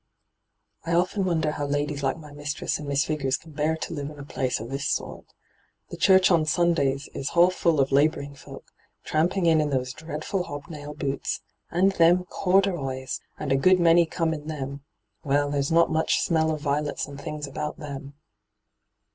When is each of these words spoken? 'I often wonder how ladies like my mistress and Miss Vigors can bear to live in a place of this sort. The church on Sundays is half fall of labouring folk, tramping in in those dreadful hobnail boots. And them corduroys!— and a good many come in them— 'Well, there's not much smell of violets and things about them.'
'I 0.87 0.93
often 0.95 1.25
wonder 1.25 1.51
how 1.51 1.67
ladies 1.67 2.01
like 2.01 2.17
my 2.17 2.31
mistress 2.31 2.79
and 2.79 2.87
Miss 2.87 3.05
Vigors 3.05 3.37
can 3.37 3.51
bear 3.51 3.77
to 3.77 3.93
live 3.93 4.09
in 4.09 4.17
a 4.17 4.25
place 4.25 4.59
of 4.59 4.71
this 4.71 4.89
sort. 4.89 5.25
The 5.89 5.95
church 5.95 6.31
on 6.31 6.43
Sundays 6.43 7.07
is 7.13 7.29
half 7.29 7.53
fall 7.53 7.79
of 7.79 7.91
labouring 7.91 8.33
folk, 8.33 8.71
tramping 9.03 9.45
in 9.45 9.61
in 9.61 9.69
those 9.69 9.93
dreadful 9.93 10.45
hobnail 10.45 10.95
boots. 10.95 11.41
And 11.69 11.91
them 11.91 12.23
corduroys!— 12.23 13.21
and 13.39 13.51
a 13.51 13.55
good 13.55 13.79
many 13.79 14.07
come 14.07 14.33
in 14.33 14.47
them— 14.47 14.83
'Well, 15.23 15.51
there's 15.51 15.71
not 15.71 15.91
much 15.91 16.19
smell 16.19 16.49
of 16.49 16.61
violets 16.61 17.05
and 17.07 17.21
things 17.21 17.45
about 17.45 17.77
them.' 17.77 18.15